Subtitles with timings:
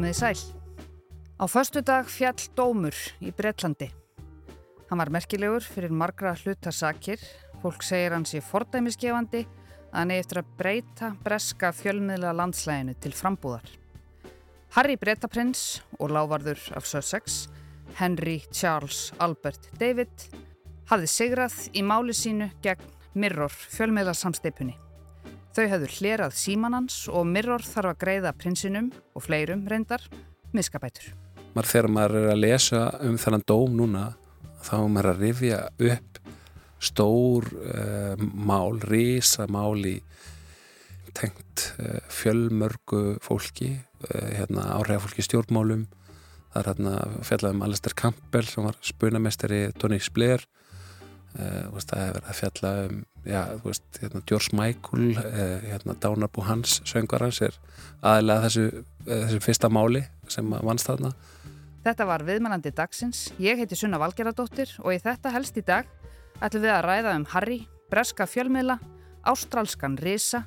[0.00, 0.38] Komið í sæl.
[1.36, 3.90] Á förstu dag fjall Dómur í Breitlandi.
[4.88, 7.20] Hann var merkilegur fyrir margra hlutasakir.
[7.60, 13.12] Fólk segir hans í fordæmisgefandi að hann er eftir að breyta breska fjölmiðla landslæginu til
[13.12, 13.68] frambúðar.
[14.72, 17.50] Harry Bretaprins og lávarður af Sussex,
[18.00, 20.30] Henry Charles Albert David,
[20.88, 22.88] hafði sigrað í máli sínu gegn
[23.20, 24.80] Mirror fjölmiðla samsteipunni.
[25.60, 30.00] Þau hafðu hlerað símanans og Mirror þarf að greiða prinsinum og fleirum reyndar
[30.56, 31.10] miskabætur.
[31.52, 34.04] Mar þegar maður er að lesa um þennan dóm núna
[34.64, 35.58] þá er maður að rifja
[35.90, 36.20] upp
[36.80, 39.98] stór uh, mál, risa mál í
[41.12, 43.74] tengt uh, fjölmörgu fólki,
[44.08, 45.84] uh, hérna, áhrifafólki stjórnmálum.
[46.54, 46.96] Það er hérna
[47.28, 50.48] fjallaðum Alistair Campbell sem var spunamestari Tony Blair
[51.30, 55.14] það hefur verið að fjalla um já, veist, hérna, George Michael
[55.66, 57.56] hérna, Dánarbú Hans, söngar hans er
[58.00, 61.12] aðlega þessu, þessu fyrsta máli sem vannst þarna.
[61.84, 63.30] Þetta var viðmennandi dagsins.
[63.40, 65.88] Ég heiti Sunna Valgeradóttir og í þetta helst í dag
[66.40, 67.60] ætlum við að ræða um Harry,
[67.92, 68.78] breska fjölmiðla
[69.28, 70.44] ástrálskan risa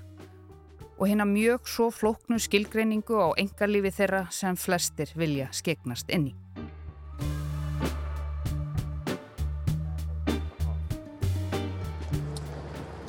[0.98, 6.43] og hérna mjög svo flóknu skilgreiningu á engarlífi þeirra sem flestir vilja skegnast inn í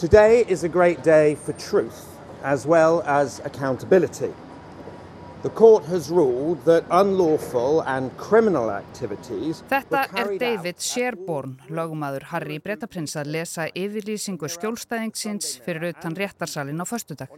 [0.05, 2.05] Today is a great day for truth
[2.43, 4.35] as well as accountability.
[5.43, 12.59] The court has ruled that unlawful and criminal activities Þetta er David Sherborne, lögumadur Harry
[12.59, 17.33] Bretaprins að lesa yfirlýsingu skjólstæðingsins fyrir utan réttarsalinn á föstudag.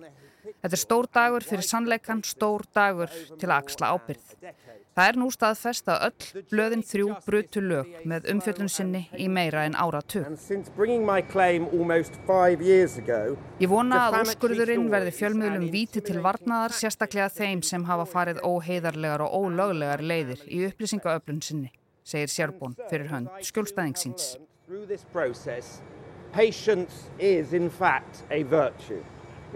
[0.67, 4.33] Þetta er stór dagur fyrir sannleikan, stór dagur til að axla ábyrð.
[4.97, 9.63] Það er nú staðfest að öll blöðin þrjú brutu lög með umfjöldun sinni í meira
[9.69, 10.27] en áratug.
[13.63, 19.23] Ég vona að úrskurðurinn verði fjölmiðlum víti til varnaðar sérstaklega þeim sem hafa farið óheiðarlegar
[19.29, 21.71] og ólöglegar leiðir í upplýsingaöflun sinni,
[22.03, 24.33] segir Sjárbón fyrir hönd skjólstæðingsins.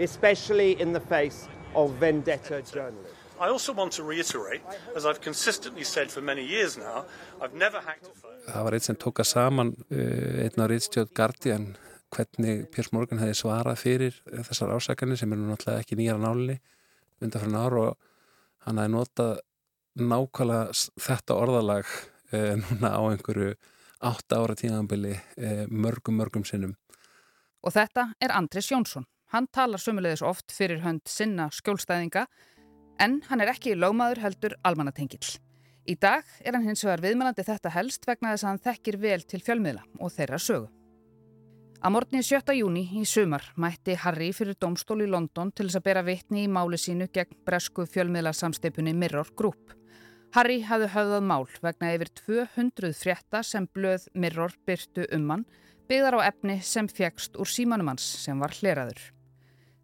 [0.00, 3.20] Especially in the face of vendetta journalism.
[3.40, 4.62] I also want to reiterate,
[4.96, 7.04] as I've consistently said for many years now,
[7.40, 8.40] I've never hacked a phone.
[8.48, 11.70] Það var eitt sem tóka saman uh, einn á Ritstjóð Guardian
[12.12, 14.18] hvernig Piers Morgan hefði svarað fyrir
[14.48, 16.58] þessar ásakarnir sem eru náttúrulega ekki nýjara nálinni
[17.22, 18.10] undan fyrir náru og
[18.66, 19.32] hann hefði notað
[20.00, 21.94] nákvæmlega þetta orðalag
[22.34, 23.54] uh, núna á einhverju
[24.10, 26.76] átta ára tíðanbili uh, mörgum mörgum sinnum.
[27.64, 29.08] Og þetta er Andris Jónsson.
[29.30, 32.26] Hann talar sumulegis oft fyrir hönd sinna skjólstæðinga
[33.00, 35.38] En hann er ekki lögmaður heldur almannatengill.
[35.88, 39.22] Í dag er hann hins vegar viðmælandi þetta helst vegna þess að hann þekkir vel
[39.24, 40.66] til fjölmiðla og þeirra sögu.
[41.80, 42.52] Að morgni 7.
[42.58, 46.50] júni í sumar mætti Harry fyrir domstól í London til þess að bera vittni í
[46.52, 49.72] máli sínu gegn bresku fjölmiðla samsteipunni Mirror Group.
[50.36, 55.46] Harry hafði höfðað mál vegna yfir 200 frétta sem blöð Mirror byrtu um hann
[55.88, 59.00] byggðar á efni sem fjækst úr símanumans sem var hleraður.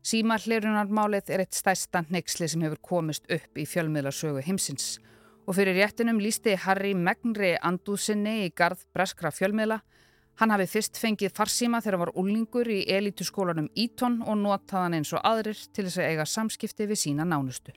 [0.07, 5.01] Símarleirunarmálið er eitt stæsta neyksli sem hefur komist upp í fjölmiðlarsögu heimsins
[5.47, 9.81] og fyrir réttinum lísti Harry Megnri andúðsynni í garð breskra fjölmiðla.
[10.39, 15.11] Hann hafi fyrst fengið farsíma þegar hann var úlningur í elituskólanum Eton og notaðan eins
[15.17, 17.75] og aðrir til þess að eiga samskipti við sína nánustu.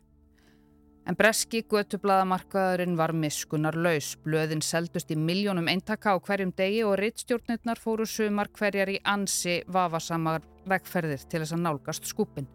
[1.09, 4.11] En breski götublaðamarkaðurinn var miskunnar laus.
[4.21, 9.63] Blöðin seldust í miljónum eintaka á hverjum degi og rittstjórnirnar fóru sumar hverjar í ansi
[9.65, 12.47] vafasamar vegferðir til þess að nálgast skupin.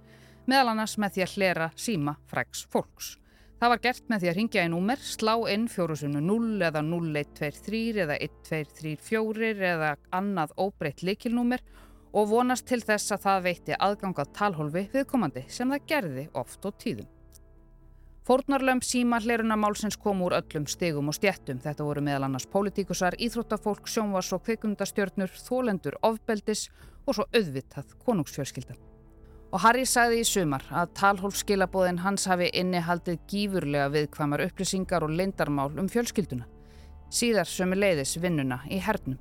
[0.46, 3.14] Meðal annars með því að hlera síma fræks fólks.
[3.60, 7.82] Það var gert með því að ringja í númer, slá inn fjórusunnu 0 eða 0123
[8.04, 11.62] eða 1234 eða annað óbreytt likilnúmer
[12.14, 16.76] og vonast til þess að það veitti aðgangað talhólfi viðkomandi sem það gerði oft og
[16.82, 17.10] tíðum.
[18.24, 21.58] Fórnarlömp síma hleruna málsins kom úr öllum stegum og stjettum.
[21.60, 26.70] Þetta voru meðal annars pólitíkusar, íþróttafólk, sjónvars og kvikundastjörnur, þólendur, ofbeldis
[27.04, 28.80] og svo auðvitað konungsfjörskildan.
[29.54, 35.70] Og Harry sagði í sumar að talhólfskilabóðin hans hafi innihaldið gífurlega viðkvamar upplýsingar og leindarmál
[35.78, 36.48] um fjölskylduna.
[37.14, 39.20] Síðar sömu leiðis vinnuna í hernum.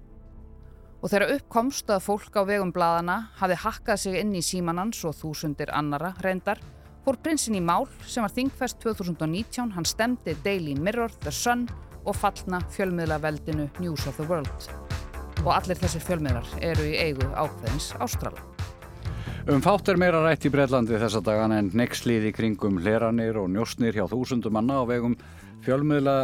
[1.03, 5.17] Og þegar uppkomst að fólk á vegum bladana hafi hakkað sig inn í símanans og
[5.19, 6.63] þúsundir annara reyndar
[7.03, 11.67] fór prinsinn í mál sem var þingfest 2019, hann stemdi Daily Mirror, The Sun
[12.05, 14.82] og fallna fjölmiðlaveldinu News of the World.
[15.43, 18.43] Og allir þessir fjölmiðlar eru í eigu ákveðins Ástrala.
[19.51, 23.49] Um fátt er meira rætt í Breitlandi þessa dagan en nexlið í kringum hleranir og
[23.51, 25.17] njóstnir hjá þúsundum manna á vegum
[25.65, 26.17] fjölmiðla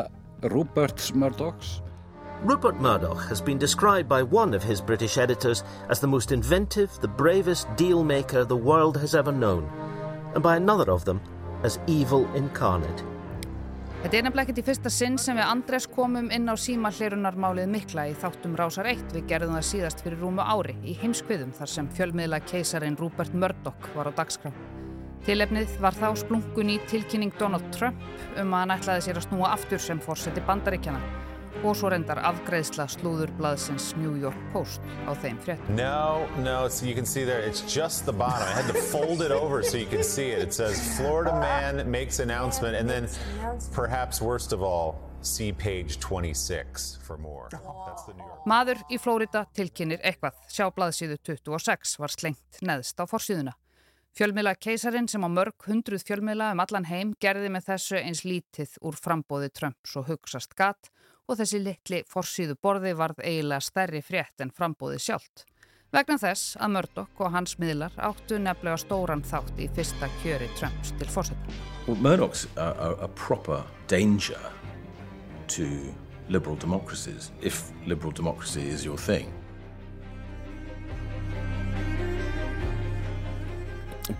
[0.47, 1.81] Rupert Murdochs.
[2.47, 6.89] Rupert Murdoch has been described by one of his British editors as the most inventive,
[7.01, 9.67] the bravest deal maker the world has ever known.
[10.33, 11.21] and by another of them
[11.63, 13.03] as evil incarnate.
[13.99, 17.67] Þetta er nefnilega ekkert í fyrsta sinn sem við Andres komum inn á síma hlirunarmálið
[17.67, 19.01] mikla í þáttum Rásar 1.
[19.11, 23.89] Við gerðum það síðast fyrir rúmu ári í heimskviðum þar sem fjölmiðla keisarin Rupert Murdoch
[23.97, 24.53] var á dagskrá.
[25.27, 27.99] Tilefnið var þá splungun í tilkynning Donald Trump
[28.39, 31.03] um að hann ætlaði sér að snúa aftur sem fórseti bandaríkjana
[31.63, 35.59] og svo reyndar afgreðsla slúðurblaðsins New York Post á þeim frétt.
[35.75, 38.47] No, no, so you can see there, it's just the bottom.
[38.47, 40.39] I had to fold it over so you can see it.
[40.39, 43.09] It says Florida man makes announcement and then
[43.73, 47.49] perhaps worst of all, see page 26 for more.
[48.47, 50.37] Maður í Flórida tilkynir eitthvað.
[50.47, 53.55] Sjá blaðsíðu 26 var slengt neðst á forsíðuna.
[54.15, 58.79] Fjölmiðla keisarin sem á mörg hundruð fjölmiðla um allan heim gerði með þessu eins lítið
[58.81, 60.89] úr frambóði Trumps og hugsast gatt
[61.29, 65.45] og þessi litli forsýðu borði varð eiginlega stærri frétt en frambóði sjálft.
[65.93, 70.93] Vegna þess að Murdoch og hans miðlar áttu nefnilega stóran þátt í fyrsta kjöri Trumps
[70.97, 71.57] til fórsetta.
[71.87, 74.41] Well, Murdoch's a, a, a proper danger
[75.53, 75.65] to
[76.29, 79.33] liberal democracies, if liberal democracy is your thing.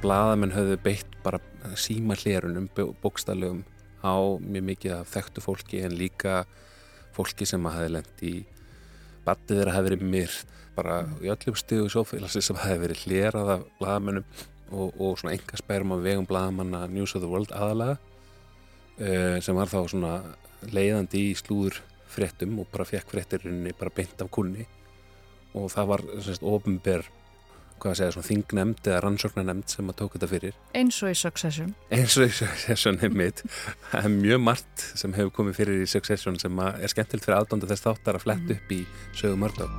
[0.01, 1.41] Blaðamenn höfðu beitt bara
[1.77, 3.63] síma hlérunum, bókstaflegum
[4.05, 6.43] á mjög mikið af þekktu fólki en líka
[7.15, 8.33] fólki sem að hafi lendt í
[9.25, 13.65] batið þeirra hafi verið myrt bara í öllum stíðu sjófélagsi sem hafi verið hlerað af
[13.79, 14.25] blagamennum
[14.69, 19.57] og, og svona enga spærum á vegum blagamanna News of the World aðalega uh, sem
[19.57, 20.13] var þá svona
[20.69, 24.65] leiðandi í slúður fréttum og bara fekk fréttirinni bara beint af kunni
[25.57, 27.05] og það var svona ofinber
[27.81, 30.59] hvað að segja, svona þingnemnd eða rannsóknarnemnd sem að tók þetta fyrir.
[30.77, 31.73] Eins og í Succession.
[31.95, 33.43] Eins og í Succession er mitt.
[33.89, 37.69] Það er mjög margt sem hefur komið fyrir í Succession sem er skemmtilt fyrir aðdónda
[37.71, 38.59] þess þáttar að fletta mm.
[38.59, 38.81] upp í
[39.17, 39.73] sögu mörgdók.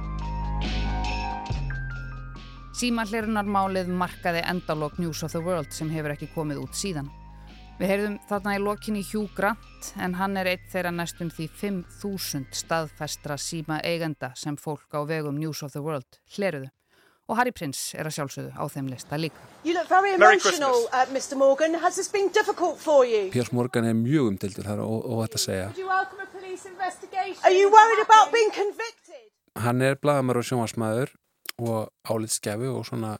[2.80, 7.10] Símanleirunarmálið markaði endalók News of the World sem hefur ekki komið út síðan.
[7.80, 12.56] Við heyrðum þarna í lokinni Hugh Grant en hann er eitt þeirra næstum því 5.000
[12.56, 16.68] staðfestra síma eigenda sem fólk á vegum News of the World hleruðu
[17.30, 19.38] og Harry Prince er að sjálfsögðu á þeim lista líka.
[19.62, 21.76] You look very emotional, uh, Mr Morgan.
[21.78, 23.30] Has this been difficult for you?
[23.30, 25.68] Piers Morgan er mjög umtildur þar og, og þetta segja.
[25.70, 27.38] Would you welcome a police investigation?
[27.46, 29.22] Are you worried about being convicted?
[29.62, 31.14] Hann er blagamar og sjónvarsmaður
[31.62, 33.16] og álitskefi og svona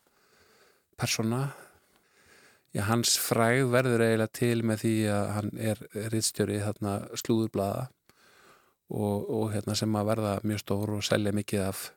[0.99, 1.51] persona.
[2.75, 5.81] Já, hans fræð verður eiginlega til með því að hann er
[6.13, 7.89] rittstjóri þarna slúðurblaða
[8.91, 11.91] og, og hérna sem að verða mjög stór og selja mikið af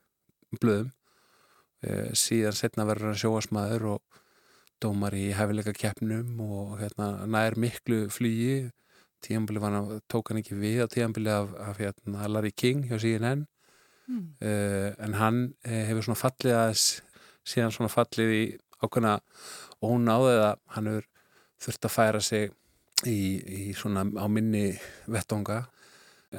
[0.62, 0.92] blöðum
[2.18, 4.20] síðan setna verður hann sjóasmaður og
[4.84, 8.70] dómar í hefileika keppnum og hérna nær miklu flugi.
[9.24, 9.62] Tíanbili
[10.12, 13.46] tók hann ekki við á tíanbili af, af hérna, Larry King hjá CNN
[14.08, 14.26] mm.
[14.44, 16.88] uh, en hann uh, hefur svona fallið aðeins
[17.48, 18.44] síðan svona fallið í
[18.84, 19.14] ákveðna
[19.84, 21.08] ónáðið að hann hefur
[21.64, 22.52] þurft að færa sig
[23.08, 24.74] í, í svona á minni
[25.08, 25.64] vettonga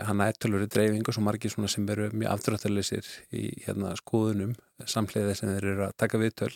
[0.08, 4.56] hann tölur í dreifingu svo margir svona sem eru mjög afturrættarleysir í hérna skoðunum
[4.90, 6.50] samhliðið sem þeir eru að taka viðtöl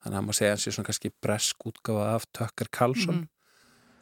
[0.00, 3.36] þannig að maður segja hans er svona kannski bresk útgafa af Tucker Carlson mm -hmm.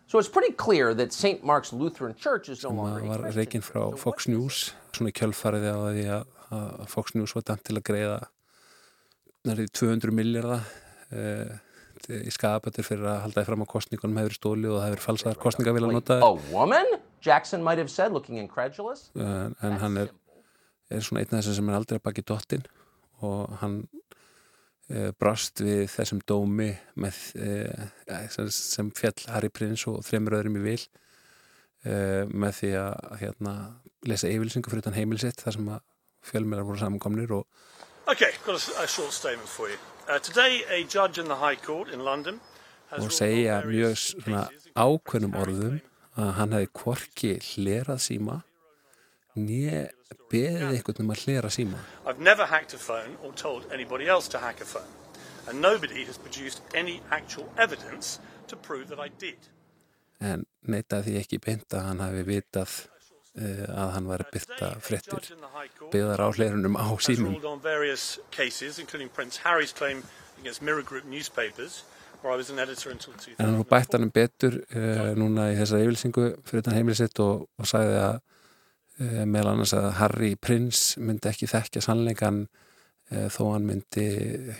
[0.09, 1.43] So it's pretty clear that St.
[1.45, 5.79] Mark's Lutheran Church is no longer sem var reygin frá Fox News svona kjölfariði á
[5.85, 8.21] því að, að Fox News var dæmt til að greiða
[9.45, 10.65] nærið 200 miljardar
[11.13, 11.53] eh,
[12.09, 15.43] í skapötur fyrir að halda því fram á kostningunum hefur stóli og það hefur falsaðar
[15.45, 16.97] kostninga vilja nota A woman?
[17.25, 19.11] Jackson might have said looking incredulous.
[19.17, 20.13] En, en hann er,
[20.91, 22.67] er svona einn af þessum sem er aldrei baki dottin
[23.27, 23.81] og hann
[24.89, 26.71] e, brast við þessum dómi
[27.01, 30.81] með, e, sem fjall Harry Prince og þreymur öðrum í vil
[31.85, 33.55] e, með því að hérna,
[34.07, 35.85] lesa yfirlýsingu fyrir þann heimilsitt þar sem að
[36.29, 37.49] fjölmjölar voru samankomnir og
[38.09, 39.77] Okay, got a, a short statement for you.
[40.09, 42.41] Uh, today a judge in the High Court in London
[42.97, 45.75] og segja mjög svona ákveðnum orðum
[46.19, 48.41] að hann hefði kvorki hlerað síma
[49.39, 49.87] nýja
[50.33, 51.81] beðið einhvern um að hlera síma.
[52.05, 54.91] I've never hacked a phone or told anybody else to hack a phone
[55.49, 59.39] and nobody has produced any actual evidence to prove that I did.
[60.21, 62.73] En neytaði því ekki beint að hann hafi vitað
[63.39, 65.29] uh, að hann var byrta frettir
[65.93, 67.39] beðar á hlerunum á símum
[73.39, 77.45] En nú bætt hann um betur uh, núna í þessari yfirlýsingu fyrir þann heimilisitt og,
[77.59, 83.43] og sagði að uh, meðal annars að Harry Prince myndi ekki þekkja sannleikan uh, þó
[83.53, 84.09] hann myndi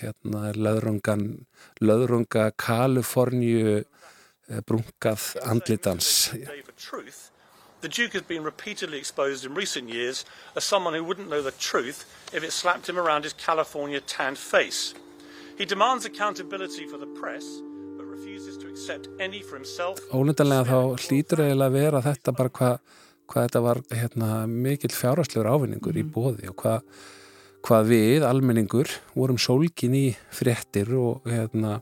[0.03, 3.83] hérna löðrunga Kaliforníu
[4.65, 6.31] brunkað andlitans
[7.81, 10.25] The Duke has been repeatedly exposed in recent years
[10.57, 14.37] as someone who wouldn't know the truth if it slapped him around his California tanned
[14.37, 14.95] face.
[15.59, 17.45] He demands accountability for the press,
[17.97, 18.69] but refuses to
[20.15, 22.77] Ólundanlega þá hlýtur eiginlega að vera þetta bara hvað
[23.29, 26.01] hva þetta var hérna, mikill fjárhastlegur ávinningur mm.
[26.01, 26.85] í bóði og hvað
[27.67, 31.81] hva við, almenningur, vorum sólkin í fréttir og, hérna,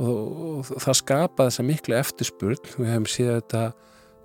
[0.00, 2.70] og, og, og það skapaði þessa miklu eftirspurn.
[2.78, 3.66] Við hefum síðan þetta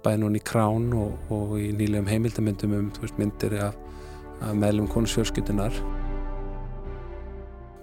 [0.06, 3.75] bæði núna í krán og í nýlegum heimildamöndum um veist, myndir af,
[4.40, 4.88] af meðlum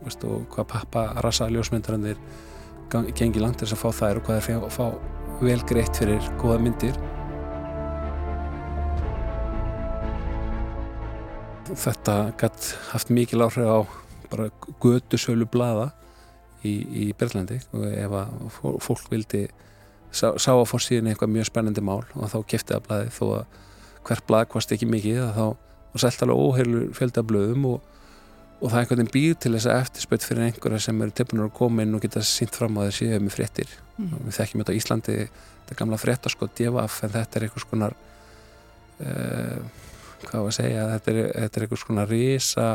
[0.09, 2.17] konusfjörskyldunar og hvað pappa rasa ljósmyndarandir
[3.15, 4.87] gengi langt þess að fá þær og hvað er að fá
[5.41, 6.97] vel greitt fyrir góða myndir.
[11.69, 13.79] Þetta gætt haft mikil áhrif á
[14.31, 14.51] bara
[14.81, 15.93] götu sölu blada
[16.65, 19.47] í, í Berlandi og ef að fólk vildi
[20.11, 23.25] sá, sá að fór síðan eitthvað mjög spennandi mál og þá kæfti það bladi þó
[23.37, 23.45] að
[24.09, 27.98] hver blad kosti ekki mikið þá og selt alveg óheilur fjölda blöðum og
[28.59, 31.47] og það er einhvern veginn býr til þess að eftirspöld fyrir einhverja sem eru tilbúinur
[31.47, 34.15] að koma inn og geta sínt fram á þessi með fréttir mm.
[34.27, 37.97] við þekkjum þetta á Íslandi þetta er gamla fréttaskot djefaf en þetta er einhvers konar
[39.07, 39.59] uh,
[40.25, 42.69] hvað var að segja þetta er, þetta er einhvers konar risa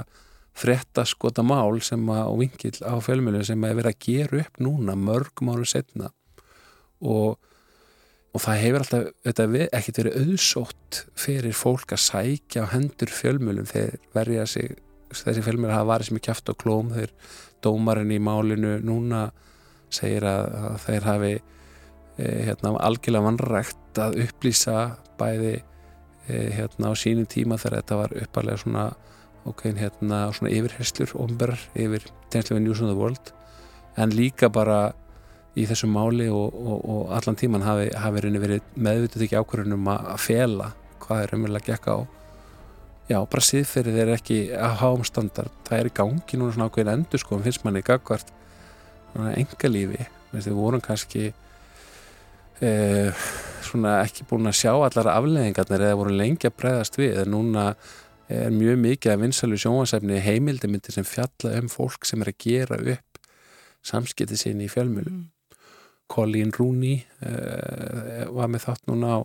[0.64, 4.96] fréttaskota mál sem að, og vingil á fjölmjölu sem að vera að gera upp núna
[5.00, 6.14] mörgum áru setna
[7.04, 7.42] og
[8.34, 9.44] og það hefur alltaf, þetta
[9.78, 14.80] ekkert verið auðsótt fyrir fólk að sækja á hendur fjölmjölum þegar verja sig
[15.14, 16.92] þessi filmir hafa varið sem er kæft og klóm.
[16.96, 17.14] Þeir
[17.64, 19.28] dómarinn í málinu núna
[19.94, 24.80] segir að, að þeir hafi e, hérna, algjörlega vannrægt að upplýsa
[25.20, 28.88] bæði e, hérna, á sínum tíma þegar þetta var uppalega svona,
[29.50, 33.34] okay, hérna, svona yfirherslur omber yfir tegnslu við News on the World.
[34.02, 34.94] En líka bara
[35.54, 40.22] í þessu máli og, og, og allan tíman hafi, hafi verið meðvitað ekki ákvörðunum að
[40.24, 40.72] fela
[41.04, 42.23] hvað er umverulega gekka á
[43.10, 45.52] Já, bara síðferðið er ekki að háum standard.
[45.68, 48.30] Það er í gangi núna svona ákveðin endur sko, finnst manni gagvart
[49.14, 50.06] engalífi.
[50.34, 51.28] Við vorum kannski
[52.64, 53.26] eh,
[53.68, 57.20] svona ekki búin að sjá allar afleðingarnir eða voru lengi að breyðast við.
[57.30, 57.74] Núna
[58.32, 62.80] er mjög mikið að vinsalu sjónvarsefni heimildimindir sem fjalla um fólk sem er að gera
[62.96, 63.22] upp
[63.84, 65.12] samskiptið sín í fjölmjölu.
[65.12, 65.30] Mm.
[66.14, 69.20] Colleen Rooney eh, var með þátt núna á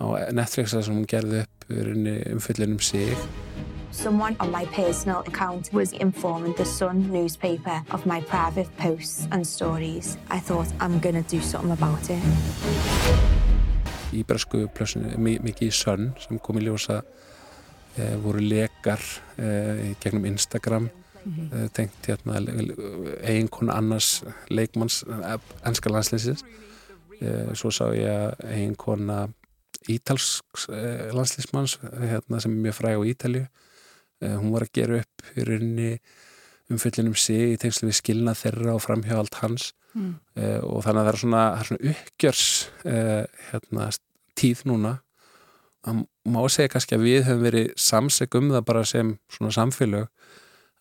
[0.00, 1.70] á Netflix sem hún gerði upp
[2.34, 3.16] umfyllin um sig
[3.92, 9.44] Someone on my personal account was informing the Sun newspaper of my private posts and
[9.44, 10.16] stories.
[10.30, 12.22] I thought I'm gonna do something about it.
[14.14, 17.00] Í bresku plössinu, mikið í Sun sem kom í ljósa
[17.98, 19.02] eh, voru lekar
[19.36, 21.64] eh, gegnum Instagram mm -hmm.
[21.64, 22.38] eh, tengt hérna
[23.22, 25.04] eiginkona annars leikmanns
[25.66, 26.44] ennska landslýsins
[27.52, 29.28] svo sá ég að eiginkona
[29.88, 35.00] ítalsk eh, landslýsmanns hérna, sem er mjög fræg á Ítalju eh, hún var að gera
[35.00, 35.92] upp í rauninni
[36.70, 39.72] umfyllinum sig í tengslu við skilna þeirra og framhjáhald hans.
[39.90, 40.20] Mm.
[40.38, 42.42] uh, og þannig að það er svona, svona uppgjörs
[43.48, 43.88] hérna,
[44.38, 44.92] tíð núna.
[45.82, 50.06] Að má segja kannski að við höfum verið samseg um það bara sem svona samfélög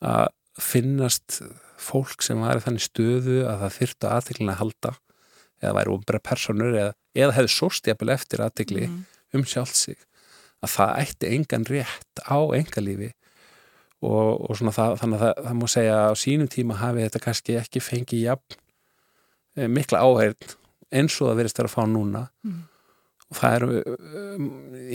[0.05, 0.27] að
[0.61, 1.39] finnast
[1.79, 4.93] fólk sem var í þannig stöðu að það þyrta aðtæklinga að halda
[5.59, 8.99] eða væri ofnbæra personur eða, eða hefði sóstjafil eftir aðtegli mm.
[9.37, 9.99] um sjálfsig
[10.59, 13.11] að það ætti engan rétt á engalífi
[13.99, 17.05] og, og svona það, þannig að það, það má segja að á sínum tíma hafi
[17.05, 18.59] þetta kannski ekki fengið jafn
[19.59, 20.55] eh, mikla áheirn
[20.89, 22.61] eins og það verist að fá núna mm.
[23.29, 23.81] og það eru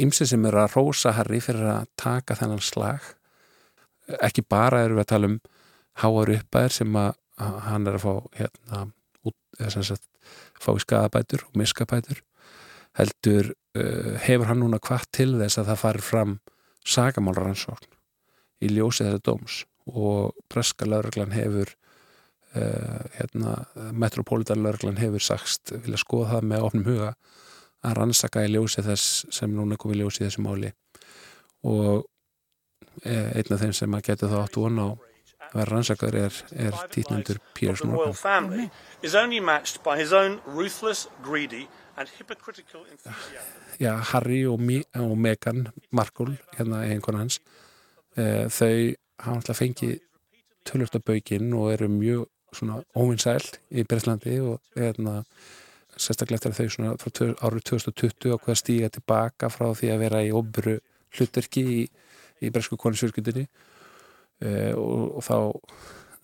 [0.04, 3.12] ymsið sem eru að rósa Harry fyrir að taka þennan slag
[4.25, 5.38] ekki bara eru við að tala um
[6.02, 7.14] háar uppæðir sem að,
[7.69, 8.81] hann er að fá hérna
[9.25, 9.37] út,
[9.76, 10.09] sagt
[10.61, 12.23] fái skadabætur og miskabætur
[12.99, 16.35] heldur uh, hefur hann núna hvað til þess að það farir fram
[16.85, 17.90] sagamálransókn
[18.64, 21.75] í ljósi þetta dóms og breska lauraglan hefur
[22.57, 23.57] uh, hérna,
[23.93, 27.14] metropolitan lauraglan hefur sagst vilja skoða það með ofnum huga
[27.85, 30.71] að rannsaka í ljósi þess sem núna komið í ljósi þessu máli.
[31.69, 34.88] Og uh, einn af þeim sem að geta þá átt von á
[35.55, 38.15] var rannsakar er, er títnundur Piers Morgan
[43.81, 44.61] Já, Harry og,
[44.99, 47.41] og Meghan Markle hérna einhvern hans
[48.19, 49.99] uh, þau hafa alltaf fengið
[50.69, 53.43] tölvöldabaukinn og eru mjög svona óvinnsæl
[53.75, 55.23] í Berðslandi og hérna
[55.95, 60.23] sérstaklega eftir að þau svona frá árið 2020 ákveða stíga tilbaka frá því að vera
[60.25, 60.79] í obru
[61.15, 61.81] hlutverki í,
[62.43, 63.47] í Berðsku konisfjörskundinni
[64.43, 65.37] uh, og, og þá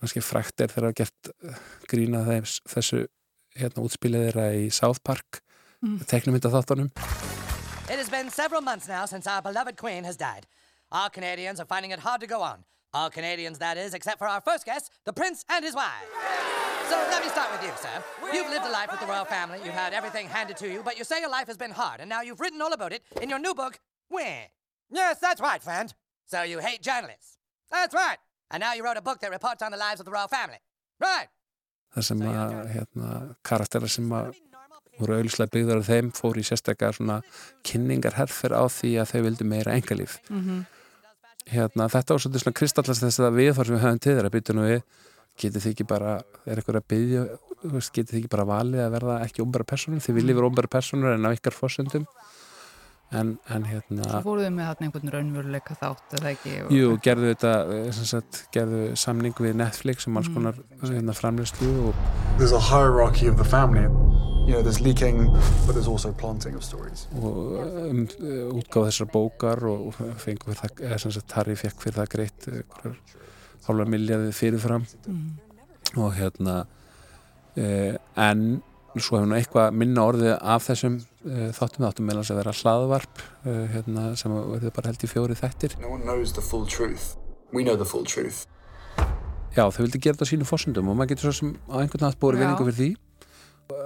[0.01, 1.57] kannski frækt er þegar að gert eh,
[1.91, 3.03] grína þeim þessu
[3.59, 5.43] hérna útspilið þeirra í South Park
[5.85, 5.99] mm.
[6.09, 6.89] teknumynda þáttanum
[7.91, 10.47] It has been several months now since our beloved queen has died.
[10.93, 12.63] Our Canadians are finding it hard to go on.
[12.93, 16.07] All Canadians, that is, except for our first guest, the Prince and his wife.
[16.89, 18.01] So let me start with you, sir.
[18.33, 20.97] You've lived a life with the royal family, you've had everything handed to you, but
[20.97, 23.29] you say your life has been hard, and now you've written all about it in
[23.29, 24.47] your new book, Where?
[24.89, 25.93] Yes, that's right, friend.
[26.25, 27.37] So you hate journalists.
[27.71, 28.19] That's right.
[28.51, 30.59] And now you wrote a book that reports on the lives of the royal family.
[30.99, 31.29] Right.
[31.95, 33.09] Það sem að hérna,
[33.47, 34.35] karaktera sem að
[34.99, 37.17] voru auðvitslega byggðar af þeim fór í sérstaklega svona
[37.67, 40.19] kynningarherfer á því að þau vildi meira engalíf.
[40.29, 40.65] Mm -hmm.
[41.51, 44.33] hérna, þetta var svolítið svona kristallast þess að við þar sem við höfum til þeirra
[44.35, 44.81] byttu nú við
[45.41, 46.11] getið þið ekki bara,
[46.45, 47.23] er eitthvað að byggja
[47.71, 51.13] getið þið ekki bara valið að verða ekki ómbæra personur, þið viljið vera ómbæra personur
[51.13, 52.05] en á ykkar fórsöndum
[53.11, 56.55] en, en hérna Svo fóruðu með þarna einhvern raunveruleika þátt eða ekki?
[56.63, 56.71] Og...
[56.75, 60.37] Jú, gerðu þetta eh, sagt, gerðu samning við Netflix um alls mm.
[60.39, 60.87] konar mm.
[60.87, 62.03] hérna, framlýstu og...
[62.39, 63.87] There's a hierarchy of the family
[64.41, 65.29] You know, there's leaking,
[65.67, 67.05] but there's also planting of stories.
[67.21, 68.07] Og um,
[68.57, 72.47] útgáð þessar bókar og fengur fyrir það, eða sem sagt Harry fekk fyrir það greitt
[73.67, 75.29] hálfa miljardi fyrirfram mm.
[76.01, 76.57] og hérna
[77.55, 78.61] eh, en
[78.99, 81.85] svo hefur nú eitthvað minna orðið af þessum uh, þáttum.
[81.85, 85.77] Þáttum meðan þess að vera hlaðvarp uh, hérna, sem verður bara held í fjóri þættir.
[85.79, 87.15] No one knows the full truth.
[87.55, 88.43] We know the full truth.
[89.51, 92.05] Já, þau vildi gera þetta á sínu fórsöndum og maður getur svo sem á einhvern
[92.07, 92.91] nátt búið vinningu fyrir því.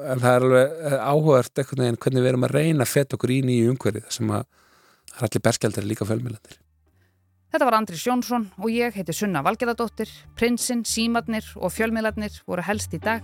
[0.09, 3.17] En það er alveg eh, áhugart eitthvað en hvernig við erum að reyna að feta
[3.17, 4.45] okkur í nýju umhverfið sem að
[5.11, 6.61] það er allir berskjaldar líka fölmiðlandir
[7.53, 10.09] Þetta var Andris Jónsson og ég heiti Sunna Valgerðardóttir.
[10.35, 13.23] Prinsinn, Símadnir og fjölmiðlarnir voru helst í dag